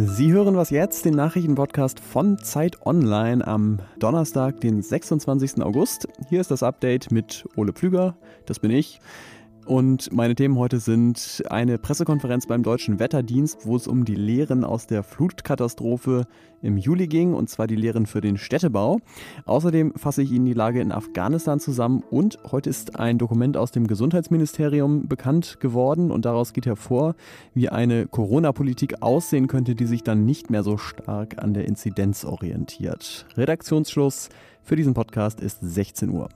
Sie 0.00 0.32
hören 0.32 0.54
was 0.54 0.70
jetzt, 0.70 1.06
den 1.06 1.14
Nachrichtenpodcast 1.14 1.98
von 1.98 2.38
Zeit 2.38 2.86
Online 2.86 3.44
am 3.44 3.80
Donnerstag, 3.98 4.60
den 4.60 4.80
26. 4.80 5.60
August. 5.60 6.06
Hier 6.28 6.40
ist 6.40 6.52
das 6.52 6.62
Update 6.62 7.10
mit 7.10 7.48
Ole 7.56 7.72
Pflüger, 7.72 8.16
das 8.46 8.60
bin 8.60 8.70
ich. 8.70 9.00
Und 9.68 10.10
meine 10.14 10.34
Themen 10.34 10.56
heute 10.56 10.80
sind 10.80 11.42
eine 11.50 11.76
Pressekonferenz 11.76 12.46
beim 12.46 12.62
Deutschen 12.62 12.98
Wetterdienst, 12.98 13.66
wo 13.66 13.76
es 13.76 13.86
um 13.86 14.06
die 14.06 14.14
Lehren 14.14 14.64
aus 14.64 14.86
der 14.86 15.02
Flutkatastrophe 15.02 16.24
im 16.62 16.78
Juli 16.78 17.06
ging, 17.06 17.34
und 17.34 17.50
zwar 17.50 17.66
die 17.66 17.76
Lehren 17.76 18.06
für 18.06 18.22
den 18.22 18.38
Städtebau. 18.38 18.98
Außerdem 19.44 19.92
fasse 19.94 20.22
ich 20.22 20.32
Ihnen 20.32 20.46
die 20.46 20.54
Lage 20.54 20.80
in 20.80 20.90
Afghanistan 20.90 21.60
zusammen 21.60 22.02
und 22.10 22.38
heute 22.50 22.70
ist 22.70 22.98
ein 22.98 23.18
Dokument 23.18 23.58
aus 23.58 23.70
dem 23.70 23.86
Gesundheitsministerium 23.86 25.06
bekannt 25.06 25.60
geworden 25.60 26.10
und 26.10 26.24
daraus 26.24 26.54
geht 26.54 26.64
hervor, 26.64 27.14
wie 27.52 27.68
eine 27.68 28.06
Corona-Politik 28.06 29.02
aussehen 29.02 29.48
könnte, 29.48 29.74
die 29.74 29.84
sich 29.84 30.02
dann 30.02 30.24
nicht 30.24 30.48
mehr 30.48 30.62
so 30.62 30.78
stark 30.78 31.42
an 31.42 31.52
der 31.52 31.66
Inzidenz 31.66 32.24
orientiert. 32.24 33.26
Redaktionsschluss 33.36 34.30
für 34.62 34.76
diesen 34.76 34.94
Podcast 34.94 35.40
ist 35.40 35.58
16 35.60 36.08
Uhr. 36.08 36.30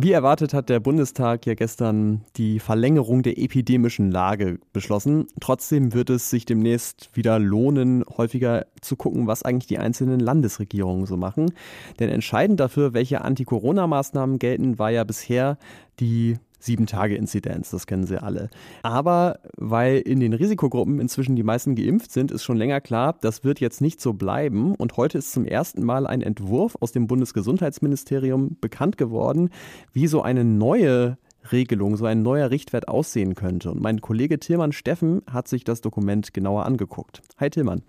Wie 0.00 0.12
erwartet 0.12 0.54
hat 0.54 0.68
der 0.68 0.78
Bundestag 0.78 1.44
ja 1.44 1.54
gestern 1.54 2.24
die 2.36 2.60
Verlängerung 2.60 3.24
der 3.24 3.36
epidemischen 3.36 4.12
Lage 4.12 4.60
beschlossen. 4.72 5.26
Trotzdem 5.40 5.92
wird 5.92 6.08
es 6.08 6.30
sich 6.30 6.44
demnächst 6.44 7.10
wieder 7.14 7.40
lohnen, 7.40 8.04
häufiger 8.16 8.66
zu 8.80 8.94
gucken, 8.94 9.26
was 9.26 9.42
eigentlich 9.42 9.66
die 9.66 9.78
einzelnen 9.78 10.20
Landesregierungen 10.20 11.06
so 11.06 11.16
machen. 11.16 11.50
Denn 11.98 12.10
entscheidend 12.10 12.60
dafür, 12.60 12.94
welche 12.94 13.22
Anti-Corona-Maßnahmen 13.22 14.38
gelten, 14.38 14.78
war 14.78 14.92
ja 14.92 15.02
bisher 15.02 15.58
die 15.98 16.36
Sieben-Tage-Inzidenz, 16.58 17.70
das 17.70 17.86
kennen 17.86 18.06
Sie 18.06 18.20
alle. 18.22 18.50
Aber 18.82 19.40
weil 19.56 19.98
in 19.98 20.20
den 20.20 20.32
Risikogruppen 20.32 21.00
inzwischen 21.00 21.36
die 21.36 21.42
meisten 21.42 21.74
geimpft 21.74 22.12
sind, 22.12 22.30
ist 22.30 22.44
schon 22.44 22.56
länger 22.56 22.80
klar, 22.80 23.16
das 23.20 23.44
wird 23.44 23.60
jetzt 23.60 23.80
nicht 23.80 24.00
so 24.00 24.12
bleiben. 24.12 24.74
Und 24.74 24.96
heute 24.96 25.18
ist 25.18 25.32
zum 25.32 25.44
ersten 25.44 25.84
Mal 25.84 26.06
ein 26.06 26.22
Entwurf 26.22 26.76
aus 26.80 26.92
dem 26.92 27.06
Bundesgesundheitsministerium 27.06 28.56
bekannt 28.60 28.98
geworden, 28.98 29.50
wie 29.92 30.06
so 30.06 30.22
eine 30.22 30.44
neue 30.44 31.18
Regelung, 31.52 31.96
so 31.96 32.04
ein 32.04 32.22
neuer 32.22 32.50
Richtwert 32.50 32.88
aussehen 32.88 33.34
könnte. 33.34 33.70
Und 33.70 33.80
mein 33.80 34.00
Kollege 34.00 34.38
Tillmann 34.38 34.72
Steffen 34.72 35.22
hat 35.30 35.48
sich 35.48 35.64
das 35.64 35.80
Dokument 35.80 36.34
genauer 36.34 36.66
angeguckt. 36.66 37.22
Hi 37.38 37.50
Tillmann. 37.50 37.82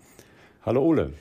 Hallo 0.62 0.82
Ole. 0.82 1.12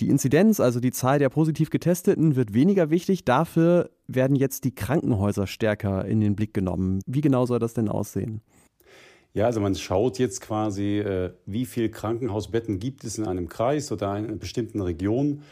Die 0.00 0.08
Inzidenz, 0.08 0.60
also 0.60 0.78
die 0.78 0.92
Zahl 0.92 1.18
der 1.18 1.30
positiv 1.30 1.70
Getesteten, 1.70 2.36
wird 2.36 2.52
weniger 2.52 2.90
wichtig. 2.90 3.24
Dafür 3.24 3.90
werden 4.06 4.36
jetzt 4.36 4.64
die 4.64 4.74
Krankenhäuser 4.74 5.46
stärker 5.46 6.04
in 6.04 6.20
den 6.20 6.36
Blick 6.36 6.52
genommen. 6.52 7.00
Wie 7.06 7.22
genau 7.22 7.46
soll 7.46 7.58
das 7.58 7.72
denn 7.74 7.88
aussehen? 7.88 8.42
Ja, 9.32 9.46
also 9.46 9.60
man 9.60 9.74
schaut 9.74 10.18
jetzt 10.18 10.40
quasi, 10.40 10.98
äh, 10.98 11.30
wie 11.44 11.66
viele 11.66 11.90
Krankenhausbetten 11.90 12.78
gibt 12.78 13.04
es 13.04 13.18
in 13.18 13.26
einem 13.26 13.48
Kreis 13.48 13.92
oder 13.92 14.16
in 14.16 14.26
einer 14.26 14.36
bestimmten 14.36 14.80
Region. 14.80 15.42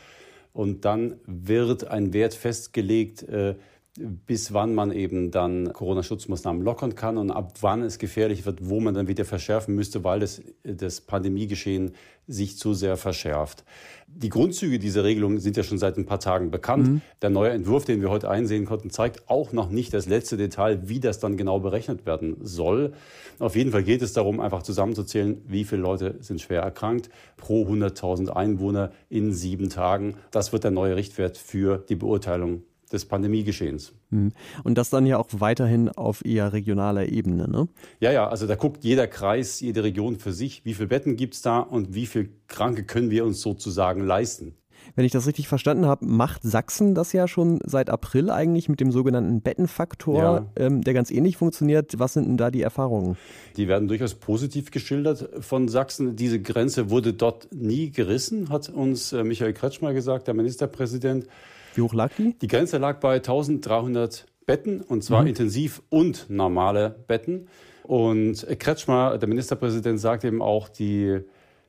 Und 0.52 0.84
dann 0.84 1.16
wird 1.26 1.88
ein 1.88 2.12
Wert 2.12 2.34
festgelegt, 2.34 3.22
äh, 3.24 3.56
bis 3.96 4.52
wann 4.52 4.74
man 4.74 4.90
eben 4.90 5.30
dann 5.30 5.72
Corona-Schutzmaßnahmen 5.72 6.62
lockern 6.62 6.96
kann 6.96 7.16
und 7.16 7.30
ab 7.30 7.52
wann 7.60 7.82
es 7.82 7.98
gefährlich 7.98 8.44
wird, 8.44 8.68
wo 8.68 8.80
man 8.80 8.92
dann 8.94 9.06
wieder 9.06 9.24
verschärfen 9.24 9.76
müsste, 9.76 10.02
weil 10.02 10.18
das, 10.18 10.42
das 10.64 11.00
Pandemiegeschehen 11.00 11.92
sich 12.26 12.58
zu 12.58 12.74
sehr 12.74 12.96
verschärft. 12.96 13.64
Die 14.08 14.30
Grundzüge 14.30 14.80
dieser 14.80 15.04
Regelung 15.04 15.38
sind 15.38 15.56
ja 15.56 15.62
schon 15.62 15.78
seit 15.78 15.96
ein 15.96 16.06
paar 16.06 16.18
Tagen 16.18 16.50
bekannt. 16.50 16.88
Mhm. 16.88 17.00
Der 17.22 17.30
neue 17.30 17.50
Entwurf, 17.50 17.84
den 17.84 18.00
wir 18.00 18.10
heute 18.10 18.28
einsehen 18.30 18.64
konnten, 18.64 18.90
zeigt 18.90 19.28
auch 19.28 19.52
noch 19.52 19.70
nicht 19.70 19.94
das 19.94 20.06
letzte 20.06 20.36
Detail, 20.36 20.88
wie 20.88 20.98
das 20.98 21.20
dann 21.20 21.36
genau 21.36 21.60
berechnet 21.60 22.04
werden 22.04 22.36
soll. 22.40 22.94
Auf 23.38 23.54
jeden 23.54 23.70
Fall 23.70 23.84
geht 23.84 24.02
es 24.02 24.12
darum, 24.12 24.40
einfach 24.40 24.62
zusammenzuzählen, 24.62 25.40
wie 25.46 25.64
viele 25.64 25.82
Leute 25.82 26.16
sind 26.20 26.40
schwer 26.40 26.62
erkrankt 26.62 27.10
pro 27.36 27.64
100.000 27.66 28.30
Einwohner 28.30 28.90
in 29.08 29.32
sieben 29.32 29.68
Tagen. 29.68 30.14
Das 30.32 30.52
wird 30.52 30.64
der 30.64 30.72
neue 30.72 30.96
Richtwert 30.96 31.38
für 31.38 31.78
die 31.78 31.96
Beurteilung 31.96 32.62
des 32.94 33.04
Pandemiegeschehens. 33.04 33.92
Hm. 34.10 34.32
Und 34.62 34.78
das 34.78 34.88
dann 34.88 35.04
ja 35.04 35.18
auch 35.18 35.28
weiterhin 35.32 35.90
auf 35.90 36.24
eher 36.24 36.52
regionaler 36.52 37.08
Ebene, 37.08 37.48
ne? 37.48 37.68
Ja, 38.00 38.12
ja, 38.12 38.28
also 38.28 38.46
da 38.46 38.54
guckt 38.54 38.84
jeder 38.84 39.06
Kreis, 39.06 39.60
jede 39.60 39.84
Region 39.84 40.16
für 40.16 40.32
sich, 40.32 40.64
wie 40.64 40.74
viele 40.74 40.88
Betten 40.88 41.16
gibt 41.16 41.34
es 41.34 41.42
da 41.42 41.58
und 41.58 41.94
wie 41.94 42.06
viele 42.06 42.28
Kranke 42.48 42.84
können 42.84 43.10
wir 43.10 43.24
uns 43.24 43.40
sozusagen 43.40 44.00
leisten. 44.00 44.54
Wenn 44.94 45.04
ich 45.04 45.12
das 45.12 45.26
richtig 45.26 45.48
verstanden 45.48 45.86
habe, 45.86 46.04
macht 46.04 46.42
Sachsen 46.42 46.94
das 46.94 47.12
ja 47.12 47.26
schon 47.26 47.58
seit 47.64 47.90
April 47.90 48.30
eigentlich 48.30 48.68
mit 48.68 48.80
dem 48.80 48.92
sogenannten 48.92 49.40
Bettenfaktor, 49.40 50.18
ja. 50.18 50.46
ähm, 50.56 50.82
der 50.82 50.94
ganz 50.94 51.10
ähnlich 51.10 51.36
funktioniert. 51.36 51.98
Was 51.98 52.14
sind 52.14 52.26
denn 52.26 52.36
da 52.36 52.50
die 52.50 52.62
Erfahrungen? 52.62 53.16
Die 53.56 53.68
werden 53.68 53.88
durchaus 53.88 54.14
positiv 54.14 54.70
geschildert 54.70 55.28
von 55.40 55.68
Sachsen. 55.68 56.16
Diese 56.16 56.40
Grenze 56.40 56.90
wurde 56.90 57.12
dort 57.12 57.48
nie 57.52 57.90
gerissen, 57.90 58.50
hat 58.50 58.68
uns 58.68 59.12
äh, 59.12 59.24
Michael 59.24 59.52
Kretschmer 59.52 59.94
gesagt, 59.94 60.26
der 60.26 60.34
Ministerpräsident. 60.34 61.26
Wie 61.74 61.82
hoch 61.82 61.94
lag 61.94 62.12
die? 62.16 62.34
Die 62.40 62.48
Grenze 62.48 62.78
lag 62.78 63.00
bei 63.00 63.16
1300 63.16 64.26
Betten 64.46 64.80
und 64.80 65.02
zwar 65.02 65.22
mhm. 65.22 65.28
intensiv 65.28 65.82
und 65.88 66.26
normale 66.28 66.96
Betten. 67.06 67.48
Und 67.82 68.46
Kretschmer, 68.58 69.18
der 69.18 69.28
Ministerpräsident, 69.28 70.00
sagt 70.00 70.24
eben 70.24 70.40
auch, 70.40 70.68
die 70.68 71.20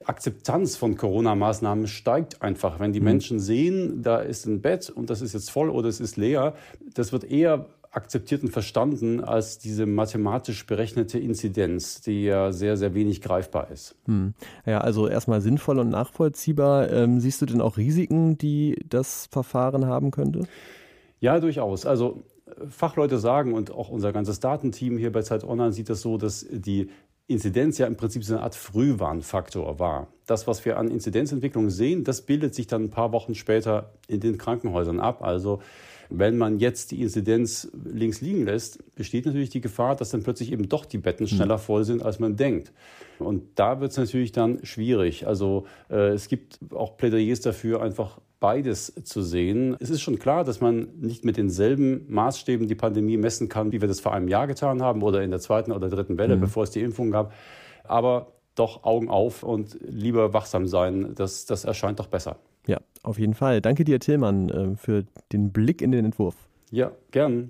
Akzeptanz 0.05 0.75
von 0.77 0.95
Corona-Maßnahmen 0.95 1.87
steigt 1.87 2.41
einfach. 2.41 2.79
Wenn 2.79 2.93
die 2.93 2.99
mhm. 2.99 3.05
Menschen 3.05 3.39
sehen, 3.39 4.01
da 4.01 4.19
ist 4.19 4.45
ein 4.45 4.61
Bett 4.61 4.89
und 4.89 5.09
das 5.09 5.21
ist 5.21 5.33
jetzt 5.33 5.49
voll 5.51 5.69
oder 5.69 5.89
es 5.89 5.99
ist 5.99 6.15
leer, 6.15 6.55
das 6.93 7.11
wird 7.11 7.23
eher 7.23 7.65
akzeptiert 7.95 8.43
und 8.43 8.49
verstanden 8.49 9.23
als 9.23 9.57
diese 9.57 9.85
mathematisch 9.85 10.65
berechnete 10.65 11.17
Inzidenz, 11.17 12.01
die 12.01 12.25
ja 12.25 12.51
sehr, 12.51 12.77
sehr 12.77 12.93
wenig 12.93 13.21
greifbar 13.21 13.71
ist. 13.71 13.95
Hm. 14.05 14.33
Ja, 14.65 14.79
also 14.79 15.07
erstmal 15.07 15.41
sinnvoll 15.41 15.79
und 15.79 15.89
nachvollziehbar. 15.89 16.91
Ähm, 16.91 17.19
siehst 17.19 17.41
du 17.41 17.45
denn 17.45 17.61
auch 17.61 17.77
Risiken, 17.77 18.37
die 18.37 18.83
das 18.89 19.27
Verfahren 19.31 19.85
haben 19.85 20.11
könnte? 20.11 20.47
Ja, 21.19 21.39
durchaus. 21.39 21.85
Also 21.85 22.23
Fachleute 22.69 23.17
sagen 23.17 23.53
und 23.53 23.71
auch 23.71 23.89
unser 23.89 24.13
ganzes 24.13 24.39
Datenteam 24.39 24.97
hier 24.97 25.11
bei 25.11 25.21
Zeit 25.21 25.43
Online 25.43 25.73
sieht 25.73 25.89
das 25.89 26.01
so, 26.01 26.17
dass 26.17 26.45
die 26.49 26.89
Inzidenz 27.27 27.77
ja 27.79 27.87
im 27.87 27.97
Prinzip 27.97 28.23
so 28.23 28.35
eine 28.35 28.43
Art 28.43 28.55
Frühwarnfaktor 28.55 29.79
war. 29.79 30.07
Das, 30.27 30.45
was 30.45 30.63
wir 30.63 30.77
an 30.77 30.89
Inzidenzentwicklung 30.89 31.69
sehen, 31.69 32.03
das 32.03 32.21
bildet 32.21 32.53
sich 32.53 32.67
dann 32.67 32.83
ein 32.83 32.89
paar 32.91 33.11
Wochen 33.11 33.33
später 33.33 33.93
in 34.07 34.19
den 34.19 34.37
Krankenhäusern 34.37 34.99
ab. 34.99 35.23
Also 35.23 35.61
wenn 36.09 36.37
man 36.37 36.59
jetzt 36.59 36.91
die 36.91 37.01
Inzidenz 37.01 37.71
links 37.83 38.21
liegen 38.21 38.45
lässt, 38.45 38.95
besteht 38.95 39.25
natürlich 39.25 39.49
die 39.49 39.61
Gefahr, 39.61 39.95
dass 39.95 40.11
dann 40.11 40.21
plötzlich 40.21 40.51
eben 40.51 40.69
doch 40.69 40.85
die 40.85 40.99
Betten 40.99 41.27
schneller 41.27 41.57
voll 41.57 41.83
sind, 41.83 42.03
als 42.03 42.19
man 42.19 42.35
denkt. 42.35 42.71
Und 43.17 43.43
da 43.55 43.81
wird 43.81 43.91
es 43.91 43.97
natürlich 43.97 44.31
dann 44.31 44.63
schwierig. 44.63 45.25
Also 45.25 45.65
äh, 45.89 46.09
es 46.09 46.27
gibt 46.27 46.59
auch 46.73 46.97
Plädoyers 46.97 47.41
dafür, 47.41 47.81
einfach 47.81 48.19
beides 48.45 48.93
zu 49.05 49.23
sehen. 49.23 49.75
Es 49.79 49.89
ist 49.89 50.01
schon 50.01 50.19
klar, 50.19 50.43
dass 50.43 50.61
man 50.61 50.89
nicht 50.99 51.25
mit 51.25 51.35
denselben 51.35 52.05
Maßstäben 52.13 52.67
die 52.67 52.75
Pandemie 52.75 53.17
messen 53.17 53.49
kann, 53.49 53.71
wie 53.71 53.81
wir 53.81 53.87
das 53.87 54.01
vor 54.01 54.13
einem 54.13 54.27
Jahr 54.27 54.45
getan 54.45 54.83
haben 54.83 55.01
oder 55.01 55.23
in 55.23 55.31
der 55.31 55.39
zweiten 55.39 55.71
oder 55.71 55.89
dritten 55.89 56.19
Welle, 56.19 56.35
mhm. 56.35 56.41
bevor 56.41 56.61
es 56.61 56.69
die 56.69 56.81
Impfung 56.81 57.09
gab. 57.09 57.33
Aber 57.85 58.33
doch 58.53 58.83
Augen 58.83 59.09
auf 59.09 59.41
und 59.41 59.79
lieber 59.81 60.35
wachsam 60.35 60.67
sein. 60.67 61.15
Das, 61.15 61.47
das 61.47 61.65
erscheint 61.65 61.99
doch 61.99 62.05
besser. 62.05 62.37
Ja, 62.67 62.77
auf 63.01 63.17
jeden 63.17 63.33
Fall. 63.33 63.61
Danke 63.61 63.83
dir, 63.83 63.99
Tillmann, 63.99 64.49
äh, 64.49 64.75
für 64.75 65.05
den 65.31 65.51
Blick 65.51 65.81
in 65.81 65.91
den 65.91 66.05
Entwurf. 66.05 66.35
Ja, 66.69 66.91
gern. 67.09 67.49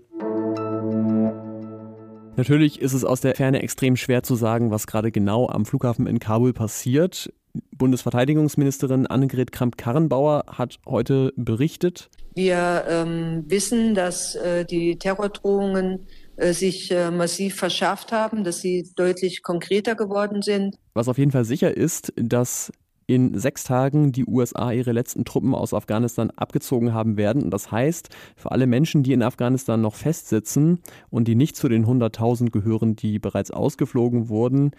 Natürlich 2.38 2.82
ist 2.82 2.94
es 2.94 3.04
aus 3.04 3.20
der 3.20 3.36
Ferne 3.36 3.62
extrem 3.62 3.98
schwer 3.98 4.24
zu 4.24 4.36
sagen, 4.36 4.72
was 4.72 4.88
gerade 4.88 5.12
genau 5.12 5.50
am 5.50 5.66
Flughafen 5.66 6.08
in 6.08 6.20
Kabul 6.20 6.54
passiert. 6.54 7.34
Bundesverteidigungsministerin 7.78 9.08
Annegret 9.08 9.52
Kramp-Karrenbauer 9.52 10.46
hat 10.48 10.78
heute 10.86 11.34
berichtet. 11.36 12.10
Wir 12.36 12.84
ähm, 12.90 13.46
wissen, 13.48 13.96
dass 13.96 14.36
äh, 14.36 14.66
die 14.66 14.98
Terrordrohungen 14.98 16.08
äh, 16.36 16.52
sich 16.52 16.92
äh, 16.92 17.12
massiv 17.12 17.56
verschärft 17.56 18.12
haben, 18.12 18.44
dass 18.44 18.60
sie 18.60 18.90
deutlich 18.96 19.42
konkreter 19.42 19.96
geworden 19.96 20.42
sind. 20.42 20.76
Was 20.94 21.08
auf 21.08 21.18
jeden 21.18 21.32
Fall 21.32 21.46
sicher 21.46 21.76
ist, 21.76 22.12
dass 22.18 22.72
in 23.08 23.38
sechs 23.38 23.64
Tagen 23.64 24.12
die 24.12 24.26
USA 24.26 24.72
ihre 24.72 24.92
letzten 24.92 25.26
Truppen 25.26 25.54
aus 25.54 25.74
Afghanistan 25.74 26.32
abgezogen 26.32 26.94
haben 26.94 27.18
werden. 27.18 27.44
Und 27.44 27.52
das 27.52 27.72
heißt, 27.72 28.10
für 28.36 28.52
alle 28.52 28.68
Menschen, 28.68 29.04
die 29.04 29.14
in 29.14 29.22
Afghanistan 29.22 29.80
noch 29.80 29.96
festsitzen 29.96 30.80
und 31.10 31.28
die 31.28 31.36
nicht 31.36 31.56
zu 31.56 31.70
den 31.70 31.86
100.000 31.86 32.50
gehören, 32.50 32.96
die 32.96 33.20
bereits 33.20 33.52
ausgeflogen 33.52 34.30
wurden, 34.30 34.72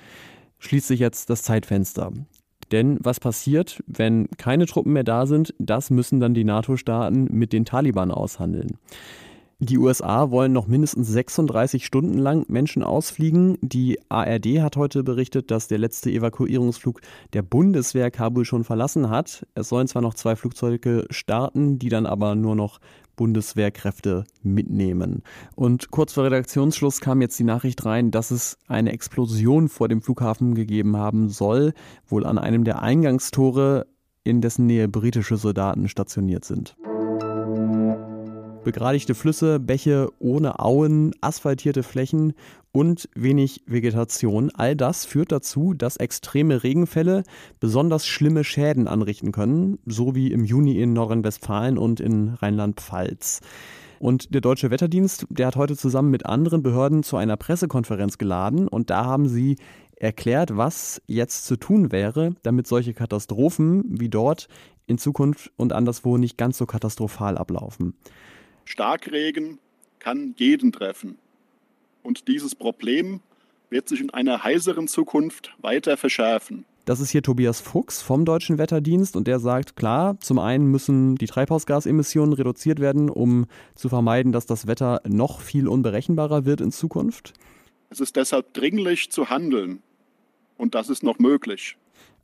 schließt 0.58 0.88
sich 0.88 1.00
jetzt 1.00 1.30
das 1.30 1.42
Zeitfenster. 1.42 2.12
Denn 2.72 2.98
was 3.00 3.20
passiert, 3.20 3.82
wenn 3.86 4.28
keine 4.38 4.66
Truppen 4.66 4.92
mehr 4.92 5.04
da 5.04 5.26
sind, 5.26 5.54
das 5.58 5.90
müssen 5.90 6.20
dann 6.20 6.34
die 6.34 6.44
NATO-Staaten 6.44 7.28
mit 7.30 7.52
den 7.52 7.64
Taliban 7.64 8.10
aushandeln. 8.10 8.78
Die 9.58 9.78
USA 9.78 10.30
wollen 10.30 10.52
noch 10.52 10.66
mindestens 10.66 11.08
36 11.08 11.86
Stunden 11.86 12.18
lang 12.18 12.44
Menschen 12.48 12.82
ausfliegen. 12.82 13.56
Die 13.62 13.98
ARD 14.10 14.60
hat 14.60 14.76
heute 14.76 15.02
berichtet, 15.02 15.50
dass 15.50 15.66
der 15.66 15.78
letzte 15.78 16.10
Evakuierungsflug 16.10 17.00
der 17.32 17.40
Bundeswehr 17.40 18.10
Kabul 18.10 18.44
schon 18.44 18.64
verlassen 18.64 19.08
hat. 19.08 19.46
Es 19.54 19.70
sollen 19.70 19.88
zwar 19.88 20.02
noch 20.02 20.12
zwei 20.12 20.36
Flugzeuge 20.36 21.06
starten, 21.08 21.78
die 21.78 21.88
dann 21.88 22.04
aber 22.04 22.34
nur 22.34 22.54
noch 22.54 22.80
Bundeswehrkräfte 23.16 24.24
mitnehmen. 24.42 25.22
Und 25.54 25.90
kurz 25.90 26.12
vor 26.12 26.24
Redaktionsschluss 26.24 27.00
kam 27.00 27.20
jetzt 27.20 27.38
die 27.38 27.44
Nachricht 27.44 27.84
rein, 27.84 28.10
dass 28.10 28.30
es 28.30 28.58
eine 28.68 28.92
Explosion 28.92 29.68
vor 29.68 29.88
dem 29.88 30.02
Flughafen 30.02 30.54
gegeben 30.54 30.96
haben 30.96 31.28
soll, 31.28 31.72
wohl 32.06 32.24
an 32.24 32.38
einem 32.38 32.64
der 32.64 32.82
Eingangstore, 32.82 33.86
in 34.22 34.40
dessen 34.40 34.66
Nähe 34.66 34.88
britische 34.88 35.36
Soldaten 35.36 35.88
stationiert 35.88 36.44
sind. 36.44 36.76
Begradigte 38.66 39.14
Flüsse, 39.14 39.60
Bäche 39.60 40.08
ohne 40.18 40.58
Auen, 40.58 41.14
asphaltierte 41.20 41.84
Flächen 41.84 42.32
und 42.72 43.08
wenig 43.14 43.60
Vegetation. 43.66 44.50
All 44.52 44.74
das 44.74 45.04
führt 45.04 45.30
dazu, 45.30 45.72
dass 45.72 45.98
extreme 45.98 46.64
Regenfälle 46.64 47.22
besonders 47.60 48.08
schlimme 48.08 48.42
Schäden 48.42 48.88
anrichten 48.88 49.30
können, 49.30 49.78
so 49.86 50.16
wie 50.16 50.32
im 50.32 50.44
Juni 50.44 50.80
in 50.80 50.94
Nordrhein-Westfalen 50.94 51.78
und 51.78 52.00
in 52.00 52.30
Rheinland-Pfalz. 52.30 53.40
Und 54.00 54.34
der 54.34 54.40
Deutsche 54.40 54.72
Wetterdienst, 54.72 55.26
der 55.30 55.46
hat 55.46 55.54
heute 55.54 55.76
zusammen 55.76 56.10
mit 56.10 56.26
anderen 56.26 56.64
Behörden 56.64 57.04
zu 57.04 57.16
einer 57.16 57.36
Pressekonferenz 57.36 58.18
geladen 58.18 58.66
und 58.66 58.90
da 58.90 59.04
haben 59.04 59.28
sie 59.28 59.58
erklärt, 59.94 60.56
was 60.56 61.00
jetzt 61.06 61.46
zu 61.46 61.54
tun 61.54 61.92
wäre, 61.92 62.34
damit 62.42 62.66
solche 62.66 62.94
Katastrophen 62.94 63.84
wie 63.86 64.08
dort 64.08 64.48
in 64.88 64.98
Zukunft 64.98 65.52
und 65.56 65.72
anderswo 65.72 66.16
nicht 66.16 66.36
ganz 66.36 66.58
so 66.58 66.66
katastrophal 66.66 67.38
ablaufen. 67.38 67.94
Starkregen 68.66 69.58
kann 70.00 70.34
jeden 70.36 70.72
treffen. 70.72 71.16
Und 72.02 72.28
dieses 72.28 72.54
Problem 72.54 73.20
wird 73.70 73.88
sich 73.88 74.00
in 74.00 74.10
einer 74.10 74.44
heißeren 74.44 74.88
Zukunft 74.88 75.56
weiter 75.60 75.96
verschärfen. 75.96 76.66
Das 76.84 77.00
ist 77.00 77.10
hier 77.10 77.22
Tobias 77.22 77.60
Fuchs 77.60 78.02
vom 78.02 78.24
Deutschen 78.24 78.58
Wetterdienst 78.58 79.16
und 79.16 79.26
der 79.26 79.40
sagt, 79.40 79.74
klar, 79.74 80.18
zum 80.20 80.38
einen 80.38 80.66
müssen 80.66 81.16
die 81.16 81.26
Treibhausgasemissionen 81.26 82.32
reduziert 82.32 82.78
werden, 82.78 83.08
um 83.08 83.46
zu 83.74 83.88
vermeiden, 83.88 84.30
dass 84.30 84.46
das 84.46 84.66
Wetter 84.66 85.00
noch 85.04 85.40
viel 85.40 85.66
unberechenbarer 85.66 86.44
wird 86.44 86.60
in 86.60 86.70
Zukunft. 86.70 87.32
Es 87.90 88.00
ist 88.00 88.14
deshalb 88.14 88.52
dringlich 88.52 89.10
zu 89.10 89.30
handeln 89.30 89.82
und 90.58 90.74
das 90.74 90.88
ist 90.88 91.02
noch 91.02 91.18
möglich 91.18 91.76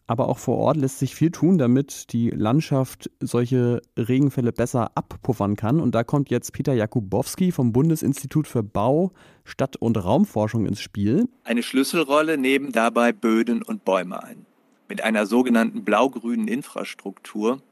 aber 0.07 0.29
auch 0.29 0.39
vor 0.39 0.59
Ort 0.59 0.77
lässt 0.77 0.99
sich 0.99 1.15
viel 1.15 1.31
tun, 1.31 1.59
damit 1.59 2.13
die 2.13 2.31
Landschaft 2.31 3.11
solche 3.21 3.81
Regenfälle 3.97 4.53
besser 4.53 4.91
abpuffern 4.95 5.57
kann. 5.57 5.81
Und 5.81 5.95
da 5.95 6.05
kommt 6.05 6.31
jetzt 6.31 6.53
Peter 6.53 6.75
Jakubowski 6.75 7.53
vom 7.53 7.73
Bundesinstitut 7.73 8.47
für 8.47 8.63
Bau, 8.63 9.13
Stadt- 9.45 9.77
und 9.77 10.03
Raumforschung 10.03 10.67
ins 10.67 10.81
Spiel. 10.81 11.29
Eine 11.45 11.63
Schlüsselrolle 11.63 12.37
nehmen 12.37 12.73
dabei 12.73 13.13
Böden 13.13 13.63
und 13.63 13.85
Bäume 13.85 14.23
ein. 14.23 14.47
Mit 14.89 15.03
einer 15.03 15.27
sogenannten 15.27 15.85
blau-grünen 15.85 16.49
Infrastruktur, 16.49 17.63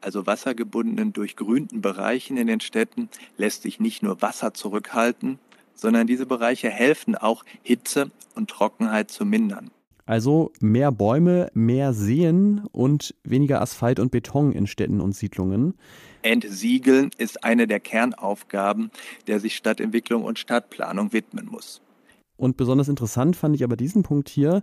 also 0.00 0.26
wassergebundenen 0.26 1.12
durchgrünten 1.12 1.80
Bereichen 1.80 2.36
in 2.36 2.46
den 2.46 2.60
Städten, 2.60 3.08
lässt 3.36 3.62
sich 3.62 3.78
nicht 3.78 4.02
nur 4.02 4.20
Wasser 4.22 4.54
zurückhalten, 4.54 5.38
sondern 5.74 6.06
diese 6.06 6.26
Bereiche 6.26 6.70
helfen 6.70 7.14
auch, 7.14 7.44
Hitze 7.62 8.10
und 8.34 8.50
Trockenheit 8.50 9.10
zu 9.10 9.24
mindern. 9.24 9.70
Also 10.06 10.52
mehr 10.60 10.92
Bäume, 10.92 11.50
mehr 11.54 11.94
Seen 11.94 12.62
und 12.72 13.14
weniger 13.24 13.62
Asphalt 13.62 13.98
und 13.98 14.10
Beton 14.10 14.52
in 14.52 14.66
Städten 14.66 15.00
und 15.00 15.14
Siedlungen. 15.14 15.74
Entsiegeln 16.22 17.10
ist 17.16 17.44
eine 17.44 17.66
der 17.66 17.80
Kernaufgaben, 17.80 18.90
der 19.26 19.40
sich 19.40 19.56
Stadtentwicklung 19.56 20.24
und 20.24 20.38
Stadtplanung 20.38 21.12
widmen 21.12 21.46
muss. 21.46 21.80
Und 22.36 22.56
besonders 22.56 22.88
interessant 22.88 23.36
fand 23.36 23.54
ich 23.54 23.64
aber 23.64 23.76
diesen 23.76 24.02
Punkt 24.02 24.28
hier, 24.28 24.62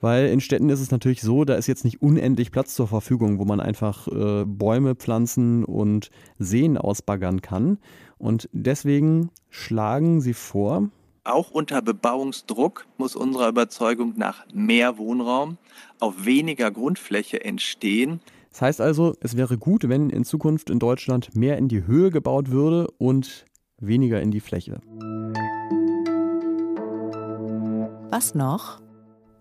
weil 0.00 0.28
in 0.28 0.40
Städten 0.40 0.70
ist 0.70 0.80
es 0.80 0.90
natürlich 0.90 1.22
so, 1.22 1.44
da 1.44 1.54
ist 1.54 1.66
jetzt 1.66 1.84
nicht 1.84 2.00
unendlich 2.00 2.52
Platz 2.52 2.74
zur 2.74 2.86
Verfügung, 2.86 3.38
wo 3.38 3.44
man 3.44 3.60
einfach 3.60 4.06
äh, 4.08 4.44
Bäume 4.46 4.94
pflanzen 4.94 5.64
und 5.64 6.10
Seen 6.38 6.78
ausbaggern 6.78 7.42
kann. 7.42 7.78
Und 8.16 8.48
deswegen 8.52 9.30
schlagen 9.50 10.20
sie 10.20 10.34
vor, 10.34 10.90
auch 11.28 11.50
unter 11.50 11.82
Bebauungsdruck 11.82 12.86
muss 12.96 13.16
unserer 13.16 13.48
Überzeugung 13.48 14.14
nach 14.16 14.46
mehr 14.52 14.98
Wohnraum 14.98 15.58
auf 16.00 16.24
weniger 16.24 16.70
Grundfläche 16.70 17.44
entstehen. 17.44 18.20
Das 18.50 18.62
heißt 18.62 18.80
also, 18.80 19.14
es 19.20 19.36
wäre 19.36 19.58
gut, 19.58 19.88
wenn 19.88 20.10
in 20.10 20.24
Zukunft 20.24 20.70
in 20.70 20.78
Deutschland 20.78 21.36
mehr 21.36 21.58
in 21.58 21.68
die 21.68 21.86
Höhe 21.86 22.10
gebaut 22.10 22.50
würde 22.50 22.88
und 22.98 23.44
weniger 23.78 24.20
in 24.20 24.30
die 24.30 24.40
Fläche. 24.40 24.80
Was 28.10 28.34
noch? 28.34 28.80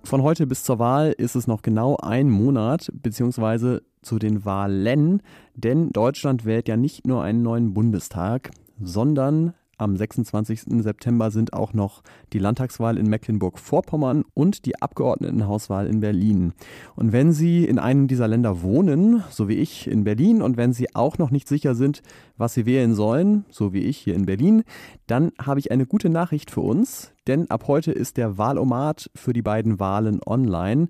Von 0.04 0.22
heute 0.22 0.48
bis 0.48 0.64
zur 0.64 0.80
Wahl 0.80 1.14
ist 1.18 1.36
es 1.36 1.48
noch 1.48 1.62
genau 1.62 1.98
ein 1.98 2.30
Monat, 2.30 2.92
beziehungsweise 2.94 3.82
zu 4.02 4.20
den 4.20 4.46
Wahlen, 4.46 5.22
denn 5.56 5.90
Deutschland 5.92 6.46
wählt 6.46 6.68
ja 6.68 6.78
nicht 6.78 7.06
nur 7.08 7.24
einen 7.24 7.42
neuen 7.42 7.74
Bundestag, 7.74 8.52
sondern 8.80 9.54
am 9.78 9.96
26. 9.96 10.82
September 10.82 11.32
sind 11.32 11.54
auch 11.54 11.74
noch 11.74 12.02
die 12.34 12.40
Landtagswahl 12.40 12.98
in 12.98 13.10
Mecklenburg-Vorpommern 13.10 14.26
und 14.34 14.66
die 14.66 14.82
Abgeordnetenhauswahl 14.82 15.88
in 15.88 16.00
Berlin. 16.00 16.54
Und 16.96 17.12
wenn 17.12 17.32
Sie 17.32 17.66
in 17.66 17.80
einem 17.80 18.08
dieser 18.08 18.28
Länder 18.28 18.62
wohnen, 18.62 19.24
so 19.30 19.48
wie 19.48 19.56
ich 19.56 19.88
in 19.88 20.04
Berlin, 20.04 20.42
und 20.42 20.58
wenn 20.58 20.74
Sie 20.74 20.96
auch 20.96 21.18
noch 21.18 21.32
nicht 21.32 21.48
sicher 21.48 21.76
sind, 21.76 22.02
was 22.38 22.54
Sie 22.54 22.66
wählen 22.66 22.96
sollen, 22.96 23.46
so 23.50 23.74
wie 23.74 23.82
ich 23.82 23.98
hier 23.98 24.16
in 24.16 24.26
Berlin, 24.26 24.64
dann 25.06 25.32
habe 25.40 25.60
ich 25.60 25.72
eine 25.72 25.86
gute 25.86 26.10
Nachricht 26.10 26.52
für 26.52 26.62
uns, 26.62 27.12
denn 27.28 27.50
ab 27.50 27.68
heute 27.68 27.92
ist 27.92 28.18
der 28.18 28.38
Wahlomat 28.38 29.12
für 29.16 29.34
die 29.34 29.42
beiden 29.42 29.80
Wahlen 29.80 30.22
online. 30.26 30.88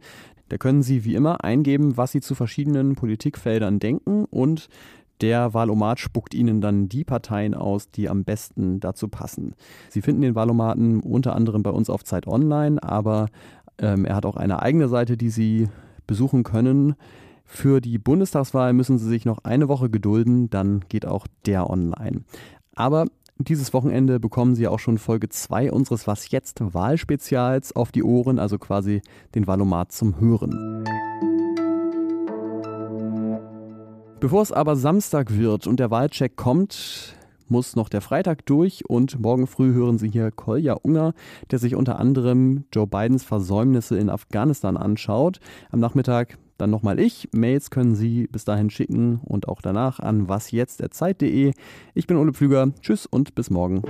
Da 0.50 0.58
können 0.58 0.82
Sie 0.82 1.04
wie 1.04 1.16
immer 1.16 1.44
eingeben, 1.44 1.98
was 1.98 2.14
Sie 2.14 2.22
zu 2.22 2.34
verschiedenen 2.36 2.96
Politikfeldern 2.96 3.80
denken 3.80 4.26
und 4.26 4.70
der 5.22 5.54
Wahlomat 5.54 6.00
spuckt 6.00 6.34
Ihnen 6.34 6.62
dann 6.62 6.90
die 6.90 7.04
Parteien 7.04 7.54
aus, 7.54 7.90
die 7.92 8.10
am 8.10 8.24
besten 8.24 8.80
dazu 8.80 9.08
passen. 9.08 9.56
Sie 9.90 10.02
finden 10.02 10.22
den 10.22 10.36
Wahlomaten 10.36 11.00
unter 11.00 11.36
anderem 11.36 11.64
bei 11.64 11.72
uns 11.72 11.90
auf 11.90 12.04
Zeit 12.04 12.28
Online, 12.28 12.82
aber 12.82 13.28
ähm, 13.80 14.06
er 14.06 14.16
hat 14.16 14.26
auch 14.26 14.38
eine 14.38 14.62
eigene 14.62 14.88
Seite, 14.88 15.18
die 15.18 15.30
Sie 15.30 15.70
besuchen 16.06 16.44
können. 16.44 16.96
Für 17.46 17.82
die 17.82 17.98
Bundestagswahl 17.98 18.74
müssen 18.74 18.98
Sie 18.98 19.08
sich 19.08 19.26
noch 19.26 19.44
eine 19.44 19.68
Woche 19.68 19.90
gedulden, 19.90 20.50
dann 20.50 20.82
geht 20.90 21.06
auch 21.06 21.28
der 21.46 21.70
online. 21.70 22.24
Aber 22.76 23.06
dieses 23.40 23.74
Wochenende 23.74 24.20
bekommen 24.20 24.56
Sie 24.56 24.68
auch 24.68 24.80
schon 24.80 24.98
Folge 24.98 25.30
2 25.30 25.72
unseres 25.72 26.08
Was 26.08 26.32
jetzt 26.32 26.60
Wahlspezials 26.60 27.76
auf 27.76 27.92
die 27.92 28.04
Ohren, 28.04 28.40
also 28.40 28.58
quasi 28.58 29.02
den 29.36 29.48
Wahlomat 29.48 29.92
zum 29.92 30.20
Hören. 30.20 30.84
Bevor 34.20 34.42
es 34.42 34.52
aber 34.52 34.76
Samstag 34.76 35.38
wird 35.38 35.68
und 35.68 35.80
der 35.80 35.92
Wahlcheck 35.92 36.36
kommt, 36.36 37.16
muss 37.50 37.76
noch 37.76 37.88
der 37.88 38.02
Freitag 38.02 38.48
durch 38.48 38.84
und 38.90 39.20
morgen 39.20 39.46
früh 39.46 39.74
hören 39.74 40.00
Sie 40.00 40.10
hier 40.10 40.32
Kolja 40.32 40.74
Unger, 40.74 41.14
der 41.52 41.60
sich 41.60 41.76
unter 41.76 42.00
anderem 42.00 42.66
Joe 42.74 42.88
Bidens 42.88 43.24
Versäumnisse 43.24 43.96
in 43.96 44.10
Afghanistan 44.10 44.76
anschaut. 44.76 45.40
Am 45.70 45.80
Nachmittag 45.80 46.40
dann 46.58 46.72
nochmal 46.72 47.00
ich. 47.00 47.30
Mails 47.32 47.70
können 47.70 47.94
Sie 47.94 48.26
bis 48.26 48.44
dahin 48.44 48.72
schicken 48.72 49.22
und 49.24 49.48
auch 49.48 49.62
danach 49.62 50.00
an 50.00 50.28
wasjetzt.zeit.de. 50.28 51.54
Ich 51.94 52.08
bin 52.08 52.18
Ole 52.18 52.34
Pflüger. 52.34 52.72
Tschüss 52.82 53.06
und 53.06 53.36
bis 53.36 53.52
morgen. 53.52 53.84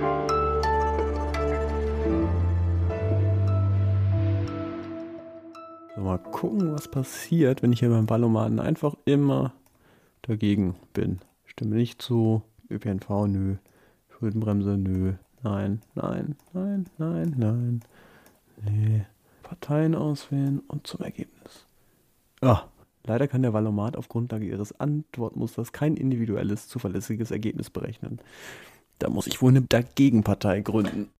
Mal 5.96 6.18
gucken, 6.32 6.72
was 6.72 6.86
passiert, 6.88 7.62
wenn 7.62 7.72
ich 7.72 7.80
hier 7.80 7.88
beim 7.88 8.04
Ballomaten 8.04 8.60
einfach 8.60 8.94
immer 9.06 9.54
dagegen 10.28 10.76
bin. 10.92 11.18
Stimme 11.44 11.76
nicht 11.76 12.00
zu. 12.00 12.42
ÖPNV, 12.70 13.26
nö. 13.26 13.56
Schuldenbremse, 14.10 14.76
nö. 14.76 15.14
Nein, 15.42 15.80
nein, 15.94 16.36
nein, 16.52 16.86
nein, 16.98 17.34
nein. 17.36 17.80
Nee. 18.64 19.06
Parteien 19.42 19.94
auswählen 19.94 20.60
und 20.68 20.86
zum 20.86 21.00
Ergebnis. 21.02 21.66
Ah, 22.40 22.64
leider 23.04 23.28
kann 23.28 23.42
der 23.42 23.54
Valomat 23.54 23.96
auf 23.96 24.08
Grundlage 24.08 24.44
ihres 24.44 24.78
Antwortmusters 24.78 25.72
kein 25.72 25.96
individuelles, 25.96 26.68
zuverlässiges 26.68 27.30
Ergebnis 27.30 27.70
berechnen. 27.70 28.20
Da 28.98 29.08
muss 29.08 29.26
ich 29.26 29.40
wohl 29.40 29.52
eine 29.52 29.62
Dagegenpartei 29.62 30.60
gründen. 30.60 31.08